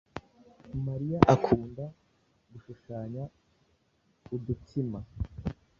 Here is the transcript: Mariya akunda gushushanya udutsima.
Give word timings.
Mariya 0.85 1.19
akunda 1.33 1.83
gushushanya 2.51 3.23
udutsima. 4.35 4.99